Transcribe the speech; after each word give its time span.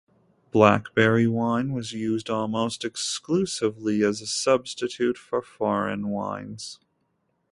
Blackberry 0.49 1.27
wine 1.27 1.73
was 1.73 1.91
used 1.93 2.27
almost 2.27 2.83
exclusively 2.83 4.03
as 4.03 4.19
a 4.19 4.25
substitute 4.25 5.15
for 5.15 5.43
foreign 5.43 6.07
wines. 6.07 6.79